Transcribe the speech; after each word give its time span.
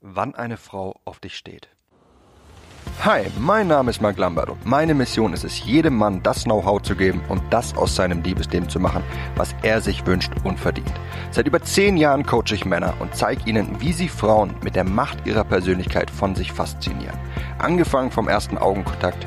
wann 0.00 0.34
eine 0.34 0.56
Frau 0.56 1.00
auf 1.04 1.20
dich 1.20 1.36
steht. 1.36 1.68
Hi, 3.04 3.26
mein 3.38 3.68
Name 3.68 3.90
ist 3.90 4.02
Mark 4.02 4.18
Lambert 4.18 4.50
und 4.50 4.66
meine 4.66 4.92
Mission 4.92 5.32
ist 5.32 5.44
es, 5.44 5.64
jedem 5.64 5.96
Mann 5.96 6.20
das 6.22 6.44
Know-how 6.44 6.82
zu 6.82 6.96
geben 6.96 7.22
und 7.28 7.42
das 7.50 7.76
aus 7.76 7.94
seinem 7.94 8.22
Liebesleben 8.22 8.68
zu 8.68 8.80
machen, 8.80 9.04
was 9.36 9.54
er 9.62 9.80
sich 9.80 10.04
wünscht 10.04 10.32
und 10.42 10.58
verdient. 10.58 10.92
Seit 11.30 11.46
über 11.46 11.62
zehn 11.62 11.96
Jahren 11.96 12.26
coache 12.26 12.54
ich 12.54 12.64
Männer 12.64 12.94
und 12.98 13.14
zeige 13.14 13.48
ihnen, 13.48 13.80
wie 13.80 13.92
sie 13.92 14.08
Frauen 14.08 14.54
mit 14.64 14.74
der 14.74 14.84
Macht 14.84 15.26
ihrer 15.26 15.44
Persönlichkeit 15.44 16.10
von 16.10 16.34
sich 16.34 16.52
faszinieren. 16.52 17.16
Angefangen 17.58 18.10
vom 18.10 18.26
ersten 18.26 18.58
Augenkontakt 18.58 19.26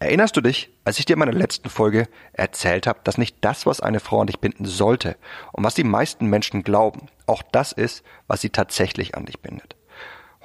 erinnerst 0.00 0.36
du 0.36 0.40
dich, 0.40 0.70
als 0.84 0.98
ich 0.98 1.04
dir 1.04 1.14
in 1.14 1.18
meiner 1.18 1.32
letzten 1.32 1.70
Folge 1.70 2.08
erzählt 2.32 2.86
habe, 2.86 3.00
dass 3.04 3.18
nicht 3.18 3.36
das, 3.40 3.66
was 3.66 3.80
eine 3.80 4.00
Frau 4.00 4.20
an 4.20 4.26
dich 4.26 4.38
binden 4.40 4.64
sollte 4.64 5.16
und 5.52 5.64
was 5.64 5.74
die 5.74 5.84
meisten 5.84 6.26
Menschen 6.26 6.62
glauben, 6.62 7.08
auch 7.26 7.42
das 7.52 7.72
ist, 7.72 8.04
was 8.26 8.40
sie 8.40 8.50
tatsächlich 8.50 9.14
an 9.14 9.26
dich 9.26 9.40
bindet? 9.40 9.76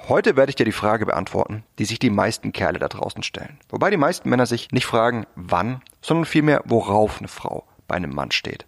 Heute 0.08 0.36
werde 0.36 0.50
ich 0.50 0.56
dir 0.56 0.66
die 0.66 0.72
Frage 0.72 1.06
beantworten, 1.06 1.64
die 1.78 1.86
sich 1.86 1.98
die 1.98 2.10
meisten 2.10 2.52
Kerle 2.52 2.78
da 2.78 2.88
draußen 2.88 3.22
stellen. 3.22 3.58
Wobei 3.70 3.90
die 3.90 3.96
meisten 3.96 4.28
Männer 4.28 4.44
sich 4.44 4.70
nicht 4.70 4.84
fragen, 4.84 5.24
wann, 5.34 5.80
sondern 6.02 6.26
vielmehr, 6.26 6.62
worauf 6.66 7.18
eine 7.18 7.28
Frau 7.28 7.64
bei 7.88 7.94
einem 7.94 8.14
Mann 8.14 8.30
steht. 8.30 8.66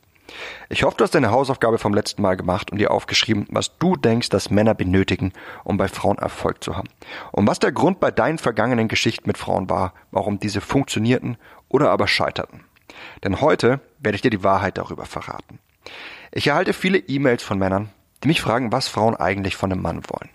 Ich 0.68 0.82
hoffe, 0.82 0.96
du 0.96 1.04
hast 1.04 1.14
deine 1.14 1.30
Hausaufgabe 1.30 1.78
vom 1.78 1.94
letzten 1.94 2.22
Mal 2.22 2.36
gemacht 2.36 2.70
und 2.70 2.78
dir 2.78 2.90
aufgeschrieben, 2.90 3.46
was 3.50 3.78
du 3.78 3.96
denkst, 3.96 4.28
dass 4.28 4.50
Männer 4.50 4.74
benötigen, 4.74 5.32
um 5.64 5.76
bei 5.76 5.88
Frauen 5.88 6.18
Erfolg 6.18 6.62
zu 6.62 6.76
haben. 6.76 6.88
Und 7.32 7.46
was 7.46 7.58
der 7.58 7.72
Grund 7.72 8.00
bei 8.00 8.10
deinen 8.10 8.38
vergangenen 8.38 8.88
Geschichten 8.88 9.28
mit 9.28 9.38
Frauen 9.38 9.70
war, 9.70 9.94
warum 10.10 10.40
diese 10.40 10.60
funktionierten 10.60 11.36
oder 11.68 11.90
aber 11.90 12.08
scheiterten. 12.08 12.64
Denn 13.24 13.40
heute 13.40 13.80
werde 13.98 14.16
ich 14.16 14.22
dir 14.22 14.30
die 14.30 14.44
Wahrheit 14.44 14.78
darüber 14.78 15.06
verraten. 15.06 15.58
Ich 16.32 16.46
erhalte 16.48 16.72
viele 16.72 16.98
E-Mails 16.98 17.42
von 17.42 17.58
Männern, 17.58 17.90
die 18.22 18.28
mich 18.28 18.40
fragen, 18.40 18.72
was 18.72 18.88
Frauen 18.88 19.16
eigentlich 19.16 19.56
von 19.56 19.72
einem 19.72 19.82
Mann 19.82 20.02
wollen. 20.08 20.30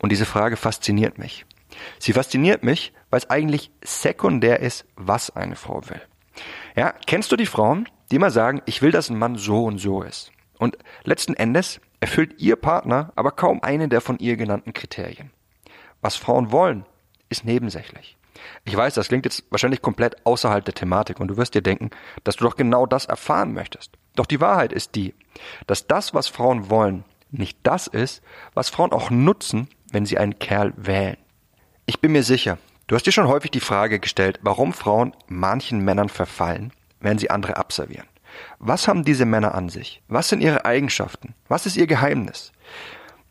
Und 0.00 0.12
diese 0.12 0.26
Frage 0.26 0.56
fasziniert 0.56 1.18
mich. 1.18 1.44
Sie 1.98 2.12
fasziniert 2.12 2.62
mich, 2.62 2.92
weil 3.10 3.18
es 3.18 3.30
eigentlich 3.30 3.70
sekundär 3.82 4.60
ist, 4.60 4.84
was 4.96 5.34
eine 5.34 5.56
Frau 5.56 5.82
will. 5.88 6.00
Ja, 6.76 6.94
kennst 7.06 7.32
du 7.32 7.36
die 7.36 7.46
Frauen, 7.46 7.88
die 8.10 8.16
immer 8.16 8.30
sagen, 8.30 8.62
ich 8.66 8.82
will, 8.82 8.90
dass 8.90 9.10
ein 9.10 9.18
Mann 9.18 9.36
so 9.36 9.64
und 9.64 9.78
so 9.78 10.02
ist? 10.02 10.32
Und 10.58 10.76
letzten 11.04 11.34
Endes 11.34 11.80
erfüllt 12.00 12.40
ihr 12.40 12.56
Partner 12.56 13.12
aber 13.16 13.30
kaum 13.30 13.62
eine 13.62 13.88
der 13.88 14.00
von 14.00 14.18
ihr 14.18 14.36
genannten 14.36 14.72
Kriterien. 14.72 15.30
Was 16.00 16.16
Frauen 16.16 16.52
wollen, 16.52 16.84
ist 17.28 17.44
nebensächlich. 17.44 18.16
Ich 18.64 18.76
weiß, 18.76 18.94
das 18.94 19.08
klingt 19.08 19.24
jetzt 19.24 19.44
wahrscheinlich 19.50 19.82
komplett 19.82 20.24
außerhalb 20.24 20.64
der 20.64 20.74
Thematik 20.74 21.20
und 21.20 21.28
du 21.28 21.36
wirst 21.36 21.54
dir 21.54 21.62
denken, 21.62 21.90
dass 22.24 22.36
du 22.36 22.44
doch 22.44 22.56
genau 22.56 22.86
das 22.86 23.06
erfahren 23.06 23.52
möchtest. 23.52 23.92
Doch 24.14 24.26
die 24.26 24.40
Wahrheit 24.40 24.72
ist 24.72 24.94
die, 24.94 25.14
dass 25.66 25.86
das, 25.86 26.14
was 26.14 26.28
Frauen 26.28 26.70
wollen, 26.70 27.04
nicht 27.30 27.58
das 27.62 27.86
ist, 27.86 28.22
was 28.54 28.70
Frauen 28.70 28.92
auch 28.92 29.10
nutzen, 29.10 29.68
wenn 29.90 30.06
sie 30.06 30.18
einen 30.18 30.38
Kerl 30.38 30.72
wählen. 30.76 31.16
Ich 31.86 32.00
bin 32.00 32.12
mir 32.12 32.22
sicher, 32.22 32.58
du 32.86 32.94
hast 32.94 33.06
dir 33.06 33.12
schon 33.12 33.28
häufig 33.28 33.50
die 33.50 33.60
Frage 33.60 33.98
gestellt, 33.98 34.38
warum 34.42 34.72
Frauen 34.72 35.14
manchen 35.26 35.80
Männern 35.80 36.08
verfallen, 36.08 36.72
wenn 37.00 37.18
sie 37.18 37.30
andere 37.30 37.56
abservieren. 37.56 38.06
Was 38.58 38.88
haben 38.88 39.04
diese 39.04 39.24
Männer 39.24 39.54
an 39.54 39.68
sich? 39.68 40.02
Was 40.08 40.28
sind 40.28 40.40
ihre 40.40 40.64
Eigenschaften? 40.64 41.34
Was 41.48 41.66
ist 41.66 41.76
ihr 41.76 41.86
Geheimnis? 41.86 42.52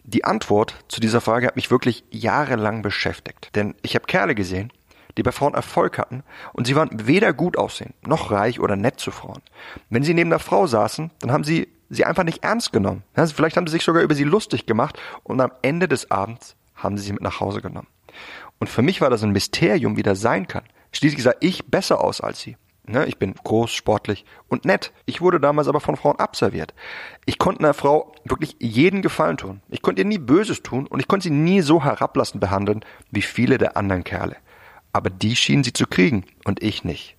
Die 0.04 0.24
Antwort 0.24 0.76
zu 0.88 1.02
dieser 1.02 1.22
Frage 1.22 1.48
hat 1.48 1.56
mich 1.56 1.72
wirklich 1.72 2.04
jahrelang 2.10 2.82
beschäftigt. 2.82 3.56
Denn 3.56 3.76
ich 3.82 3.96
habe 3.96 4.06
Kerle 4.06 4.36
gesehen, 4.36 4.72
die 5.18 5.24
bei 5.24 5.32
Frauen 5.32 5.54
Erfolg 5.54 5.98
hatten 5.98 6.24
und 6.54 6.68
sie 6.68 6.76
waren 6.76 6.90
weder 7.08 7.34
gut 7.34 7.58
aussehen, 7.58 7.94
noch 8.06 8.32
reich 8.32 8.60
oder 8.60 8.76
nett 8.76 9.00
zu 9.00 9.12
Frauen. 9.12 9.42
Wenn 9.90 10.04
sie 10.04 10.14
neben 10.14 10.30
der 10.30 10.40
Frau 10.40 10.68
saßen, 10.68 11.12
dann 11.20 11.32
haben 11.32 11.44
sie 11.44 11.68
sie 11.90 12.06
einfach 12.06 12.24
nicht 12.24 12.44
ernst 12.44 12.72
genommen. 12.72 13.04
Also 13.16 13.34
vielleicht 13.34 13.58
haben 13.58 13.68
sie 13.68 13.72
sich 13.72 13.84
sogar 13.84 14.04
über 14.04 14.16
sie 14.16 14.24
lustig 14.24 14.66
gemacht 14.66 15.00
und 15.24 15.42
am 15.42 15.52
Ende 15.62 15.88
des 15.88 16.12
Abends 16.12 16.56
haben 16.76 16.98
sie 16.98 17.06
sie 17.06 17.14
mit 17.14 17.22
nach 17.22 17.40
Hause 17.40 17.62
genommen. 17.62 17.88
Und 18.60 18.70
für 18.70 18.82
mich 18.82 19.02
war 19.02 19.10
das 19.10 19.24
ein 19.24 19.32
Mysterium, 19.32 19.98
wie 19.98 20.04
das 20.04 20.22
sein 20.22 20.48
kann. 20.48 20.64
Schließlich 20.92 21.24
sah 21.24 21.34
ich 21.40 21.66
besser 21.66 22.04
aus 22.04 22.22
als 22.22 22.42
sie. 22.42 22.58
Ne, 22.90 23.06
ich 23.06 23.18
bin 23.18 23.34
groß, 23.34 23.72
sportlich 23.74 24.24
und 24.48 24.64
nett. 24.64 24.94
Ich 25.06 25.20
wurde 25.20 25.42
damals 25.42 25.68
aber 25.68 25.82
von 25.82 25.98
Frauen 25.98 26.20
abserviert. 26.20 26.74
Ich 27.26 27.38
konnte 27.38 27.60
einer 27.60 27.74
Frau 27.74 28.14
wirklich 28.24 28.56
jeden 28.60 29.02
Gefallen 29.02 29.36
tun. 29.36 29.62
Ich 29.68 29.82
konnte 29.82 30.02
ihr 30.02 30.08
nie 30.08 30.18
Böses 30.18 30.64
tun 30.64 30.88
und 30.88 31.02
ich 31.02 31.10
konnte 31.10 31.26
sie 31.26 31.34
nie 31.34 31.60
so 31.60 31.84
herablassend 31.84 32.40
behandeln 32.40 32.86
wie 33.12 33.22
viele 33.22 33.58
der 33.58 33.76
anderen 33.76 34.06
Kerle. 34.06 34.38
Aber 34.94 35.10
die 35.10 35.36
schienen 35.36 35.66
sie 35.66 35.74
zu 35.74 35.86
kriegen 35.86 36.24
und 36.46 36.64
ich 36.64 36.86
nicht. 36.86 37.18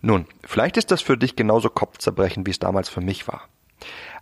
Nun, 0.00 0.26
vielleicht 0.44 0.76
ist 0.76 0.92
das 0.92 1.02
für 1.02 1.18
dich 1.18 1.34
genauso 1.34 1.70
Kopfzerbrechen, 1.70 2.46
wie 2.46 2.52
es 2.52 2.60
damals 2.60 2.88
für 2.88 3.00
mich 3.00 3.26
war. 3.26 3.48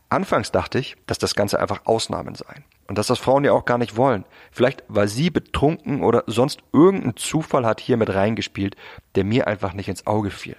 Anfangs 0.09 0.53
dachte 0.53 0.79
ich, 0.79 0.97
dass 1.07 1.19
das 1.19 1.35
Ganze 1.35 1.61
einfach 1.61 1.85
Ausnahmen 1.85 2.35
seien. 2.35 2.65
Und 2.87 2.97
dass 2.97 3.09
das 3.09 3.19
Frauen 3.19 3.45
ja 3.45 3.53
auch 3.53 3.67
gar 3.67 3.77
nicht 3.77 3.99
wollen. 3.99 4.25
Vielleicht 4.51 4.83
war 4.89 5.07
sie 5.07 5.29
betrunken 5.29 6.03
oder 6.03 6.25
sonst 6.27 6.61
irgendein 6.73 7.17
Zufall 7.17 7.67
hat 7.67 7.81
hier 7.81 7.99
mit 7.99 8.09
reingespielt, 8.09 8.75
der 9.17 9.25
mir 9.25 9.47
einfach 9.47 9.75
nicht 9.75 9.89
ins 9.89 10.07
Auge 10.07 10.31
fiel. 10.31 10.57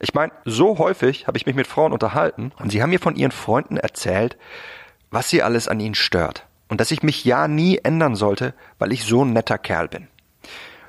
Ich 0.00 0.14
meine, 0.14 0.32
so 0.44 0.78
häufig 0.78 1.26
habe 1.26 1.38
ich 1.38 1.46
mich 1.46 1.54
mit 1.54 1.66
Frauen 1.66 1.92
unterhalten 1.92 2.52
und 2.58 2.70
sie 2.70 2.82
haben 2.82 2.90
mir 2.90 3.00
von 3.00 3.16
ihren 3.16 3.32
Freunden 3.32 3.76
erzählt, 3.76 4.36
was 5.10 5.28
sie 5.28 5.42
alles 5.42 5.68
an 5.68 5.80
ihnen 5.80 5.94
stört. 5.94 6.46
Und 6.68 6.80
dass 6.80 6.90
ich 6.90 7.02
mich 7.02 7.24
ja 7.24 7.48
nie 7.48 7.78
ändern 7.78 8.14
sollte, 8.14 8.54
weil 8.78 8.92
ich 8.92 9.04
so 9.04 9.24
ein 9.24 9.32
netter 9.32 9.58
Kerl 9.58 9.88
bin. 9.88 10.08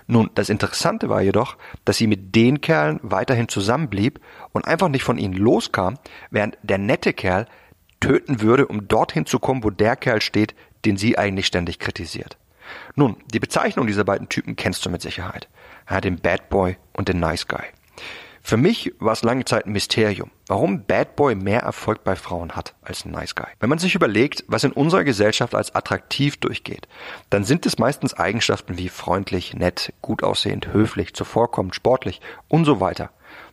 Nun, 0.07 0.29
das 0.35 0.49
Interessante 0.49 1.09
war 1.09 1.22
jedoch, 1.22 1.57
dass 1.85 1.97
sie 1.97 2.07
mit 2.07 2.35
den 2.35 2.61
Kerlen 2.61 2.99
weiterhin 3.03 3.47
zusammenblieb 3.47 4.19
und 4.51 4.66
einfach 4.66 4.89
nicht 4.89 5.03
von 5.03 5.17
ihnen 5.17 5.33
loskam, 5.33 5.97
während 6.29 6.57
der 6.61 6.77
nette 6.77 7.13
Kerl 7.13 7.47
töten 7.99 8.41
würde, 8.41 8.67
um 8.67 8.88
dorthin 8.88 9.25
zu 9.25 9.39
kommen, 9.39 9.63
wo 9.63 9.69
der 9.69 9.95
Kerl 9.95 10.22
steht, 10.22 10.55
den 10.85 10.97
sie 10.97 11.17
eigentlich 11.17 11.47
ständig 11.47 11.79
kritisiert. 11.79 12.38
Nun, 12.95 13.17
die 13.33 13.39
Bezeichnung 13.39 13.88
dieser 13.88 14.03
beiden 14.03 14.29
Typen 14.29 14.55
kennst 14.55 14.85
du 14.85 14.89
mit 14.89 15.01
Sicherheit. 15.01 15.47
Ja, 15.89 16.01
den 16.01 16.19
Bad 16.19 16.49
Boy 16.49 16.77
und 16.93 17.07
den 17.07 17.19
Nice 17.19 17.47
Guy. 17.47 17.63
Für 18.45 18.57
mich 18.57 18.93
war 18.99 19.13
es 19.13 19.23
lange 19.23 19.45
Zeit 19.45 19.65
ein 19.65 19.71
Mysterium, 19.71 20.29
warum 20.47 20.83
Bad 20.83 21.15
Boy 21.15 21.33
mehr 21.33 21.61
Erfolg 21.61 22.03
bei 22.03 22.17
Frauen 22.17 22.57
hat 22.57 22.75
als 22.81 23.05
Nice 23.05 23.35
Guy. 23.35 23.47
Wenn 23.61 23.69
man 23.69 23.79
sich 23.79 23.95
überlegt, 23.95 24.43
was 24.47 24.65
in 24.65 24.73
unserer 24.73 25.05
Gesellschaft 25.05 25.55
als 25.55 25.73
attraktiv 25.73 26.35
durchgeht, 26.35 26.89
dann 27.29 27.45
sind 27.45 27.65
es 27.65 27.79
meistens 27.79 28.13
Eigenschaften 28.13 28.77
wie 28.77 28.89
freundlich, 28.89 29.53
nett, 29.53 29.93
gut 30.01 30.23
aussehend, 30.23 30.73
höflich, 30.73 31.13
zuvorkommend, 31.13 31.73
sportlich 31.73 32.19
und 32.49 32.65
so 32.65 32.81
weiter. 32.81 33.11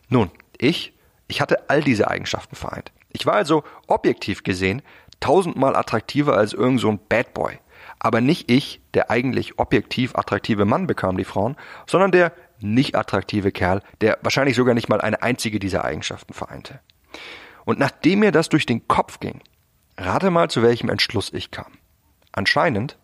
Nun, 0.09 0.29
ich, 0.57 0.93
ich 1.29 1.39
hatte 1.39 1.69
all 1.69 1.81
diese 1.81 2.09
Eigenschaften 2.09 2.57
vereint. 2.57 2.91
Ich 3.13 3.25
war 3.25 3.35
also 3.35 3.63
objektiv 3.87 4.43
gesehen 4.43 4.81
tausendmal 5.21 5.77
attraktiver 5.77 6.35
als 6.35 6.51
irgend 6.51 6.81
so 6.81 6.89
ein 6.89 6.99
Bad 7.07 7.33
Boy. 7.33 7.59
Aber 8.03 8.19
nicht 8.19 8.49
ich, 8.49 8.81
der 8.95 9.11
eigentlich 9.11 9.59
objektiv 9.59 10.15
attraktive 10.15 10.65
Mann 10.65 10.87
bekam 10.87 11.17
die 11.17 11.23
Frauen, 11.23 11.55
sondern 11.85 12.11
der 12.11 12.33
nicht 12.59 12.95
attraktive 12.95 13.51
Kerl, 13.51 13.83
der 14.01 14.17
wahrscheinlich 14.23 14.55
sogar 14.55 14.73
nicht 14.73 14.89
mal 14.89 14.99
eine 14.99 15.21
einzige 15.21 15.59
dieser 15.59 15.85
Eigenschaften 15.85 16.33
vereinte. 16.33 16.79
Und 17.63 17.77
nachdem 17.77 18.21
mir 18.21 18.31
das 18.31 18.49
durch 18.49 18.65
den 18.65 18.87
Kopf 18.87 19.19
ging, 19.19 19.41
rate 19.97 20.31
mal, 20.31 20.49
zu 20.49 20.63
welchem 20.63 20.89
Entschluss 20.89 21.31
ich 21.31 21.51
kam. 21.51 21.73
Anscheinend 22.31 22.97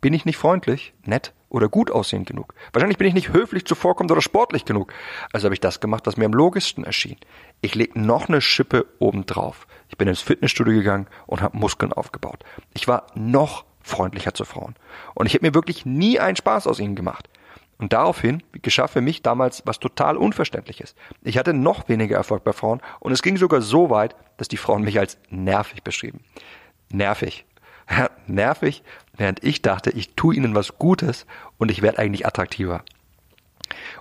bin 0.00 0.14
ich 0.14 0.24
nicht 0.24 0.38
freundlich, 0.38 0.94
nett 1.04 1.34
oder 1.50 1.68
gut 1.68 1.90
aussehend 1.90 2.26
genug. 2.26 2.54
Wahrscheinlich 2.72 2.96
bin 2.96 3.06
ich 3.06 3.14
nicht 3.14 3.32
höflich 3.34 3.66
zuvorkommend 3.66 4.12
oder 4.12 4.22
sportlich 4.22 4.64
genug. 4.64 4.94
Also 5.30 5.44
habe 5.44 5.54
ich 5.54 5.60
das 5.60 5.80
gemacht, 5.80 6.06
was 6.06 6.16
mir 6.16 6.24
am 6.24 6.32
logischsten 6.32 6.84
erschien. 6.84 7.18
Ich 7.60 7.74
leg 7.74 7.96
noch 7.96 8.28
eine 8.28 8.40
Schippe 8.40 8.86
obendrauf. 8.98 9.66
Ich 9.90 9.98
bin 9.98 10.08
ins 10.08 10.22
Fitnessstudio 10.22 10.72
gegangen 10.72 11.06
und 11.26 11.42
habe 11.42 11.58
Muskeln 11.58 11.92
aufgebaut. 11.92 12.44
Ich 12.72 12.88
war 12.88 13.08
noch 13.14 13.67
freundlicher 13.88 14.34
zu 14.34 14.44
Frauen. 14.44 14.74
Und 15.14 15.26
ich 15.26 15.34
habe 15.34 15.46
mir 15.46 15.54
wirklich 15.54 15.84
nie 15.84 16.20
einen 16.20 16.36
Spaß 16.36 16.66
aus 16.66 16.78
ihnen 16.78 16.96
gemacht. 16.96 17.28
Und 17.78 17.92
daraufhin 17.92 18.42
geschah 18.52 18.88
für 18.88 19.00
mich 19.00 19.22
damals 19.22 19.62
was 19.64 19.78
total 19.78 20.16
Unverständliches. 20.16 20.94
Ich 21.22 21.38
hatte 21.38 21.54
noch 21.54 21.88
weniger 21.88 22.16
Erfolg 22.16 22.42
bei 22.42 22.52
Frauen 22.52 22.80
und 22.98 23.12
es 23.12 23.22
ging 23.22 23.36
sogar 23.36 23.62
so 23.62 23.88
weit, 23.88 24.16
dass 24.36 24.48
die 24.48 24.56
Frauen 24.56 24.82
mich 24.82 24.98
als 24.98 25.18
nervig 25.30 25.82
beschrieben. 25.84 26.20
Nervig. 26.90 27.46
nervig, 28.26 28.82
während 29.16 29.42
ich 29.44 29.62
dachte, 29.62 29.90
ich 29.90 30.14
tue 30.14 30.34
ihnen 30.34 30.54
was 30.54 30.78
Gutes 30.78 31.26
und 31.56 31.70
ich 31.70 31.82
werde 31.82 31.98
eigentlich 31.98 32.26
attraktiver. 32.26 32.82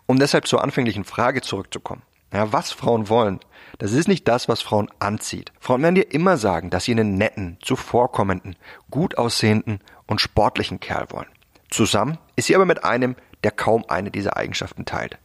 Um 0.06 0.20
deshalb 0.20 0.48
zur 0.48 0.64
anfänglichen 0.64 1.04
Frage 1.04 1.42
zurückzukommen. 1.42 2.02
Ja, 2.34 2.52
was 2.52 2.72
Frauen 2.72 3.10
wollen, 3.10 3.40
das 3.78 3.94
ist 3.94 4.08
nicht 4.08 4.28
das, 4.28 4.48
was 4.48 4.62
Frauen 4.62 4.90
anzieht. 5.00 5.52
Frauen 5.60 5.82
werden 5.82 5.96
dir 5.96 6.12
immer 6.12 6.38
sagen, 6.38 6.70
dass 6.70 6.86
sie 6.86 6.92
einen 6.92 7.18
netten, 7.18 7.58
zuvorkommenden, 7.62 8.56
gut 8.90 9.18
aussehenden 9.18 9.80
und 10.08 10.20
sportlichen 10.20 10.80
Kerl 10.80 11.08
wollen. 11.12 11.28
Zusammen 11.70 12.18
ist 12.36 12.48
sie 12.48 12.56
aber 12.56 12.66
mit 12.66 12.84
einem, 12.84 13.16
der 13.44 13.52
kaum 13.52 13.86
eine 13.88 14.12
dieser 14.12 14.36
Eigenschaften 14.36 14.86
teilt. 14.86 15.20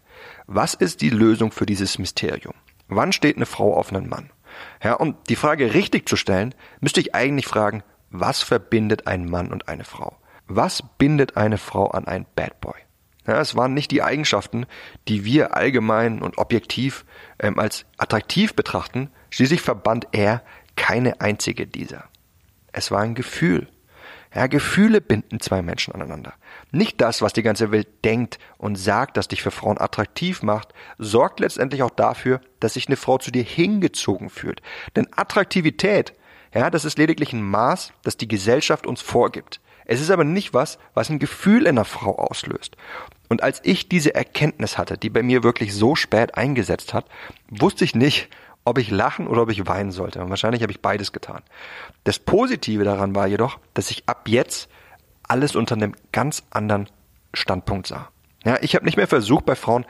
Was 0.46 0.74
ist 0.74 1.00
die 1.00 1.10
Lösung 1.10 1.50
für 1.50 1.66
dieses 1.66 1.98
Mysterium? 1.98 2.54
Wann 2.88 3.12
steht 3.12 3.36
eine 3.36 3.46
Frau 3.46 3.74
auf 3.74 3.92
einen 3.92 4.08
Mann? 4.08 4.30
Ja, 4.82 4.94
um 4.94 5.16
die 5.28 5.36
Frage 5.36 5.74
richtig 5.74 6.08
zu 6.08 6.16
stellen, 6.16 6.54
müsste 6.80 7.00
ich 7.00 7.14
eigentlich 7.14 7.46
fragen, 7.46 7.82
was 8.10 8.42
verbindet 8.42 9.06
ein 9.06 9.24
Mann 9.24 9.50
und 9.50 9.68
eine 9.68 9.84
Frau? 9.84 10.16
Was 10.46 10.82
bindet 10.98 11.36
eine 11.36 11.56
Frau 11.56 11.86
an 11.86 12.06
einen 12.06 12.26
Bad 12.34 12.60
Boy? 12.60 12.74
Ja, 13.26 13.40
es 13.40 13.54
waren 13.54 13.74
nicht 13.74 13.90
die 13.90 14.02
Eigenschaften, 14.02 14.66
die 15.06 15.24
wir 15.24 15.56
allgemein 15.56 16.22
und 16.22 16.38
objektiv 16.38 17.04
ähm, 17.38 17.58
als 17.58 17.84
attraktiv 17.96 18.54
betrachten. 18.54 19.10
Schließlich 19.30 19.60
verband 19.60 20.08
er 20.12 20.42
keine 20.74 21.20
einzige 21.20 21.66
dieser. 21.66 22.04
Es 22.72 22.90
war 22.90 23.00
ein 23.00 23.14
Gefühl. 23.14 23.68
Ja, 24.34 24.46
Gefühle 24.46 25.02
binden 25.02 25.40
zwei 25.40 25.60
Menschen 25.60 25.94
aneinander. 25.94 26.32
Nicht 26.70 27.00
das, 27.02 27.20
was 27.20 27.34
die 27.34 27.42
ganze 27.42 27.70
Welt 27.70 28.04
denkt 28.04 28.38
und 28.56 28.76
sagt, 28.76 29.18
dass 29.18 29.28
dich 29.28 29.42
für 29.42 29.50
Frauen 29.50 29.78
attraktiv 29.78 30.42
macht, 30.42 30.72
sorgt 30.96 31.40
letztendlich 31.40 31.82
auch 31.82 31.90
dafür, 31.90 32.40
dass 32.58 32.74
sich 32.74 32.86
eine 32.86 32.96
Frau 32.96 33.18
zu 33.18 33.30
dir 33.30 33.42
hingezogen 33.42 34.30
fühlt. 34.30 34.62
Denn 34.96 35.06
Attraktivität, 35.14 36.14
ja, 36.54 36.70
das 36.70 36.86
ist 36.86 36.96
lediglich 36.96 37.34
ein 37.34 37.42
Maß, 37.42 37.92
das 38.02 38.16
die 38.16 38.28
Gesellschaft 38.28 38.86
uns 38.86 39.02
vorgibt. 39.02 39.60
Es 39.86 40.00
ist 40.00 40.10
aber 40.10 40.24
nicht 40.24 40.54
was, 40.54 40.78
was 40.94 41.10
ein 41.10 41.18
Gefühl 41.18 41.62
in 41.62 41.76
einer 41.78 41.84
Frau 41.84 42.16
auslöst. 42.16 42.76
Und 43.28 43.42
als 43.42 43.60
ich 43.64 43.88
diese 43.88 44.14
Erkenntnis 44.14 44.78
hatte, 44.78 44.98
die 44.98 45.10
bei 45.10 45.22
mir 45.22 45.42
wirklich 45.42 45.74
so 45.74 45.94
spät 45.96 46.36
eingesetzt 46.36 46.92
hat, 46.94 47.06
wusste 47.48 47.84
ich 47.84 47.94
nicht, 47.94 48.28
ob 48.64 48.78
ich 48.78 48.90
lachen 48.90 49.26
oder 49.26 49.42
ob 49.42 49.50
ich 49.50 49.66
weinen 49.66 49.90
sollte. 49.90 50.22
Und 50.22 50.30
wahrscheinlich 50.30 50.62
habe 50.62 50.72
ich 50.72 50.80
beides 50.80 51.12
getan. 51.12 51.42
Das 52.04 52.18
Positive 52.18 52.84
daran 52.84 53.14
war 53.14 53.26
jedoch, 53.26 53.58
dass 53.74 53.90
ich 53.90 54.08
ab 54.08 54.28
jetzt 54.28 54.68
alles 55.22 55.56
unter 55.56 55.74
einem 55.74 55.94
ganz 56.12 56.42
anderen 56.50 56.88
Standpunkt 57.34 57.86
sah. 57.86 58.10
Ja, 58.44 58.58
ich 58.60 58.74
habe 58.74 58.84
nicht 58.84 58.96
mehr 58.96 59.08
versucht, 59.08 59.46
bei 59.46 59.54
Frauen 59.54 59.86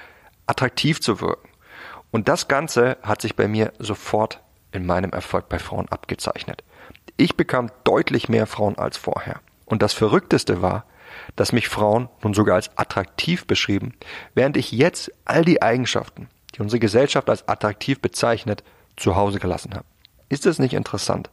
attraktiv 0.46 1.00
zu 1.00 1.20
wirken. 1.20 1.48
Und 2.10 2.28
das 2.28 2.48
Ganze 2.48 2.98
hat 3.02 3.22
sich 3.22 3.36
bei 3.36 3.48
mir 3.48 3.72
sofort 3.78 4.40
in 4.70 4.86
meinem 4.86 5.10
Erfolg 5.10 5.48
bei 5.48 5.58
Frauen 5.58 5.88
abgezeichnet. 5.88 6.62
Ich 7.16 7.36
bekam 7.36 7.70
deutlich 7.84 8.28
mehr 8.28 8.46
Frauen 8.46 8.78
als 8.78 8.96
vorher. 8.96 9.40
Und 9.72 9.80
das 9.80 9.94
Verrückteste 9.94 10.60
war, 10.60 10.84
dass 11.34 11.52
mich 11.52 11.66
Frauen 11.66 12.10
nun 12.22 12.34
sogar 12.34 12.56
als 12.56 12.76
attraktiv 12.76 13.46
beschrieben, 13.46 13.94
während 14.34 14.58
ich 14.58 14.70
jetzt 14.70 15.10
all 15.24 15.46
die 15.46 15.62
Eigenschaften, 15.62 16.28
die 16.54 16.60
unsere 16.60 16.78
Gesellschaft 16.78 17.30
als 17.30 17.48
attraktiv 17.48 17.98
bezeichnet, 18.02 18.64
zu 18.96 19.16
Hause 19.16 19.38
gelassen 19.38 19.72
habe. 19.72 19.86
Ist 20.28 20.44
es 20.44 20.58
nicht 20.58 20.74
interessant? 20.74 21.30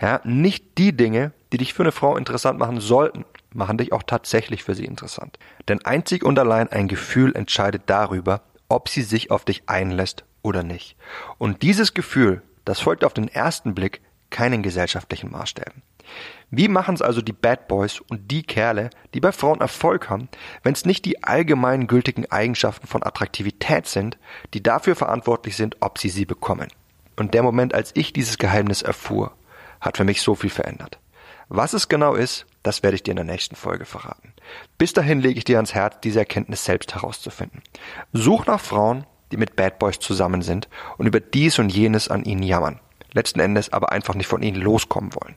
Ja, 0.00 0.20
nicht 0.22 0.78
die 0.78 0.96
Dinge, 0.96 1.32
die 1.52 1.56
dich 1.56 1.74
für 1.74 1.82
eine 1.82 1.90
Frau 1.90 2.16
interessant 2.16 2.56
machen 2.56 2.78
sollten, 2.78 3.24
machen 3.52 3.78
dich 3.78 3.92
auch 3.92 4.04
tatsächlich 4.04 4.62
für 4.62 4.76
sie 4.76 4.84
interessant. 4.84 5.36
Denn 5.66 5.84
einzig 5.84 6.22
und 6.22 6.38
allein 6.38 6.68
ein 6.68 6.86
Gefühl 6.86 7.34
entscheidet 7.34 7.82
darüber, 7.86 8.42
ob 8.68 8.90
sie 8.90 9.02
sich 9.02 9.32
auf 9.32 9.44
dich 9.44 9.64
einlässt 9.68 10.24
oder 10.42 10.62
nicht. 10.62 10.96
Und 11.36 11.62
dieses 11.62 11.94
Gefühl, 11.94 12.42
das 12.64 12.78
folgt 12.78 13.02
auf 13.02 13.12
den 13.12 13.26
ersten 13.26 13.74
Blick 13.74 14.02
keinen 14.30 14.62
gesellschaftlichen 14.62 15.32
Maßstäben. 15.32 15.82
Wie 16.54 16.68
machen 16.68 16.94
es 16.94 17.00
also 17.00 17.22
die 17.22 17.32
Bad 17.32 17.66
Boys 17.66 18.00
und 18.10 18.30
die 18.30 18.42
Kerle, 18.42 18.90
die 19.14 19.20
bei 19.20 19.32
Frauen 19.32 19.62
Erfolg 19.62 20.10
haben, 20.10 20.28
wenn 20.62 20.74
es 20.74 20.84
nicht 20.84 21.06
die 21.06 21.24
allgemein 21.24 21.86
gültigen 21.86 22.30
Eigenschaften 22.30 22.86
von 22.86 23.02
Attraktivität 23.02 23.86
sind, 23.86 24.18
die 24.52 24.62
dafür 24.62 24.94
verantwortlich 24.94 25.56
sind, 25.56 25.78
ob 25.80 25.98
sie 25.98 26.10
sie 26.10 26.26
bekommen? 26.26 26.68
Und 27.16 27.32
der 27.32 27.42
Moment, 27.42 27.72
als 27.72 27.92
ich 27.94 28.12
dieses 28.12 28.36
Geheimnis 28.36 28.82
erfuhr, 28.82 29.32
hat 29.80 29.96
für 29.96 30.04
mich 30.04 30.20
so 30.20 30.34
viel 30.34 30.50
verändert. 30.50 30.98
Was 31.48 31.72
es 31.72 31.88
genau 31.88 32.14
ist, 32.14 32.44
das 32.62 32.82
werde 32.82 32.96
ich 32.96 33.02
dir 33.02 33.12
in 33.12 33.16
der 33.16 33.24
nächsten 33.24 33.56
Folge 33.56 33.86
verraten. 33.86 34.34
Bis 34.76 34.92
dahin 34.92 35.20
lege 35.20 35.38
ich 35.38 35.44
dir 35.44 35.56
ans 35.56 35.72
Herz, 35.72 35.96
diese 36.02 36.18
Erkenntnis 36.18 36.66
selbst 36.66 36.94
herauszufinden. 36.94 37.62
Such 38.12 38.44
nach 38.44 38.60
Frauen, 38.60 39.06
die 39.30 39.38
mit 39.38 39.56
Bad 39.56 39.78
Boys 39.78 39.98
zusammen 39.98 40.42
sind 40.42 40.68
und 40.98 41.06
über 41.06 41.20
dies 41.20 41.58
und 41.58 41.70
jenes 41.70 42.08
an 42.08 42.24
ihnen 42.24 42.42
jammern, 42.42 42.78
letzten 43.14 43.40
Endes 43.40 43.72
aber 43.72 43.90
einfach 43.90 44.14
nicht 44.14 44.26
von 44.26 44.42
ihnen 44.42 44.60
loskommen 44.60 45.14
wollen 45.14 45.34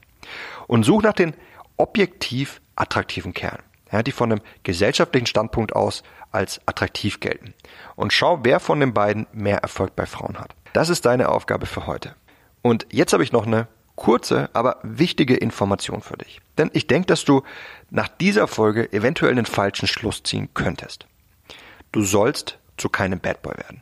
und 0.68 0.84
such 0.84 1.02
nach 1.02 1.14
den 1.14 1.34
objektiv 1.78 2.62
attraktiven 2.76 3.34
Kerlen, 3.34 3.64
ja, 3.92 4.04
die 4.04 4.12
von 4.12 4.32
einem 4.32 4.42
gesellschaftlichen 4.64 5.28
Standpunkt 5.28 5.76
aus 5.76 6.04
als 6.32 6.60
attraktiv 6.66 7.20
gelten. 7.20 7.54
Und 7.96 8.14
schau, 8.14 8.40
wer 8.44 8.60
von 8.60 8.80
den 8.80 8.94
beiden 8.94 9.28
mehr 9.32 9.60
Erfolg 9.60 9.96
bei 9.96 10.06
Frauen 10.06 10.38
hat. 10.38 10.54
Das 10.74 10.90
ist 10.90 11.06
deine 11.06 11.30
Aufgabe 11.30 11.66
für 11.66 11.88
heute. 11.88 12.16
Und 12.62 12.86
jetzt 12.92 13.14
habe 13.14 13.24
ich 13.24 13.32
noch 13.32 13.46
eine 13.46 13.68
kurze, 13.96 14.50
aber 14.54 14.80
wichtige 14.84 15.36
Information 15.36 16.02
für 16.02 16.18
dich. 16.18 16.42
Denn 16.58 16.70
ich 16.74 16.88
denke, 16.88 17.08
dass 17.08 17.24
du 17.24 17.44
nach 17.90 18.10
dieser 18.10 18.48
Folge 18.48 18.92
eventuell 18.92 19.32
einen 19.32 19.46
falschen 19.46 19.88
Schluss 19.88 20.24
ziehen 20.24 20.50
könntest. 20.54 21.08
Du 21.92 22.02
sollst 22.02 22.60
zu 22.78 22.90
keinem 22.90 23.20
Bad 23.20 23.42
Boy 23.42 23.56
werden. 23.56 23.82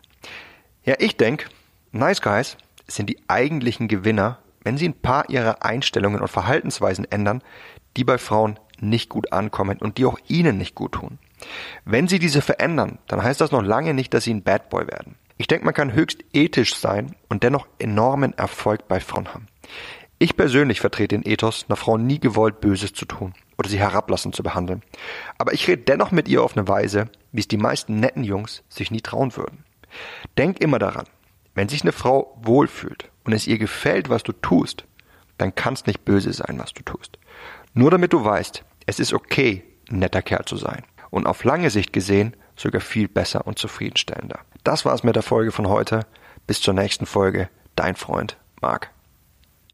Ja, 0.84 0.96
ich 1.00 1.18
denke, 1.18 1.48
Nice 1.92 2.22
Guys 2.22 2.58
sind 2.88 3.10
die 3.10 3.18
eigentlichen 3.28 3.88
Gewinner 3.88 4.40
wenn 4.64 4.78
Sie 4.78 4.88
ein 4.88 5.00
paar 5.00 5.30
Ihrer 5.30 5.64
Einstellungen 5.64 6.22
und 6.22 6.28
Verhaltensweisen 6.28 7.10
ändern, 7.12 7.44
die 7.98 8.04
bei 8.04 8.18
Frauen 8.18 8.60
nicht 8.80 9.10
gut 9.10 9.32
ankommen 9.32 9.78
und 9.78 9.98
die 9.98 10.06
auch 10.06 10.18
Ihnen 10.28 10.58
nicht 10.58 10.76
gut 10.76 10.94
tun. 10.94 11.20
Wenn 11.86 12.08
Sie 12.08 12.20
diese 12.20 12.42
verändern, 12.42 13.00
dann 13.08 13.24
heißt 13.24 13.42
das 13.42 13.52
noch 13.52 13.64
lange 13.64 13.94
nicht, 13.94 14.14
dass 14.14 14.24
Sie 14.24 14.34
ein 14.34 14.44
Bad 14.44 14.70
Boy 14.70 14.88
werden. 14.88 15.16
Ich 15.38 15.48
denke, 15.48 15.66
man 15.66 15.74
kann 15.74 15.94
höchst 15.94 16.24
ethisch 16.32 16.76
sein 16.76 17.16
und 17.28 17.44
dennoch 17.44 17.68
enormen 17.80 18.34
Erfolg 18.38 18.88
bei 18.88 19.00
Frauen 19.00 19.34
haben. 19.34 19.48
Ich 20.20 20.38
persönlich 20.38 20.80
vertrete 20.80 21.18
den 21.18 21.30
Ethos, 21.30 21.66
einer 21.68 21.76
Frau 21.76 21.98
nie 21.98 22.20
gewollt 22.20 22.62
Böses 22.62 22.94
zu 22.94 23.06
tun 23.06 23.34
oder 23.58 23.68
sie 23.68 23.80
herablassend 23.80 24.36
zu 24.36 24.44
behandeln. 24.44 24.82
Aber 25.38 25.54
ich 25.54 25.68
rede 25.68 25.84
dennoch 25.84 26.12
mit 26.12 26.28
ihr 26.28 26.44
auf 26.44 26.56
eine 26.56 26.68
Weise, 26.68 27.10
wie 27.32 27.42
es 27.42 27.48
die 27.48 27.58
meisten 27.58 28.00
netten 28.00 28.24
Jungs 28.24 28.64
sich 28.70 28.90
nie 28.90 29.02
trauen 29.02 29.36
würden. 29.36 29.66
Denk 30.38 30.62
immer 30.62 30.80
daran, 30.80 31.08
wenn 31.56 31.68
sich 31.68 31.82
eine 31.82 31.92
Frau 31.92 32.38
wohlfühlt 32.42 33.12
und 33.26 33.34
es 33.34 33.48
ihr 33.48 33.58
gefällt, 33.58 34.10
was 34.10 34.24
du 34.24 34.32
tust, 34.34 34.86
dann 35.38 35.56
kann 35.56 35.74
es 35.74 35.86
nicht 35.86 36.06
böse 36.06 36.34
sein, 36.34 36.58
was 36.58 36.74
du 36.74 36.84
tust. 36.84 37.18
Nur 37.74 37.92
damit 37.92 38.14
du 38.14 38.24
weißt, 38.24 38.64
es 38.86 39.00
ist 39.00 39.14
okay, 39.14 39.64
ein 39.90 40.00
netter 40.00 40.22
Kerl 40.22 40.46
zu 40.46 40.58
sein. 40.58 40.84
Und 41.10 41.28
auf 41.28 41.44
lange 41.44 41.70
Sicht 41.70 41.94
gesehen 41.94 42.36
sogar 42.56 42.82
viel 42.82 43.08
besser 43.08 43.48
und 43.48 43.60
zufriedenstellender. 43.60 44.40
Das 44.64 44.86
war's 44.86 45.04
mit 45.04 45.16
der 45.16 45.24
Folge 45.24 45.52
von 45.52 45.68
heute. 45.68 46.06
Bis 46.48 46.62
zur 46.62 46.74
nächsten 46.74 47.06
Folge. 47.06 47.50
Dein 47.76 47.96
Freund 47.96 48.38
Marc. 48.62 48.92